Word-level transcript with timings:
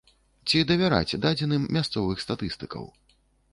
Ці 0.47 0.61
давяраць 0.71 1.19
дадзеным 1.27 1.69
мясцовых 1.79 2.25
статыстыкаў? 2.27 2.91